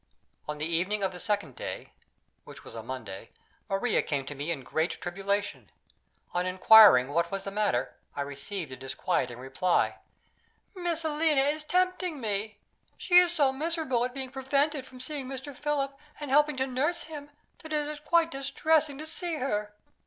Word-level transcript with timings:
On 0.47 0.57
the 0.57 0.65
evening 0.65 1.03
of 1.03 1.13
the 1.13 1.19
second 1.19 1.55
day 1.55 1.91
(which 2.43 2.63
was 2.63 2.73
a 2.73 2.81
Monday) 2.81 3.29
Maria 3.69 4.01
came 4.01 4.25
to 4.25 4.33
me 4.33 4.49
in 4.49 4.63
great 4.63 4.99
tribulation. 4.99 5.69
On 6.33 6.47
inquiring 6.47 7.09
what 7.09 7.29
was 7.29 7.43
the 7.43 7.51
matter, 7.51 7.93
I 8.15 8.21
received 8.21 8.71
a 8.71 8.75
disquieting 8.75 9.37
reply: 9.37 9.97
"Miss 10.75 11.03
Helena 11.03 11.41
is 11.41 11.63
tempting 11.63 12.19
me. 12.19 12.57
She 12.97 13.17
is 13.19 13.31
so 13.33 13.53
miserable 13.53 14.03
at 14.03 14.15
being 14.15 14.31
prevented 14.31 14.87
from 14.87 14.99
seeing 14.99 15.27
Mr. 15.27 15.55
Philip, 15.55 15.93
and 16.19 16.31
helping 16.31 16.57
to 16.57 16.65
nurse 16.65 17.03
him, 17.03 17.29
that 17.59 17.71
it 17.71 17.87
is 17.87 17.99
quite 17.99 18.31
distressing 18.31 18.97
to 18.97 19.05
see 19.05 19.35
her. 19.35 19.75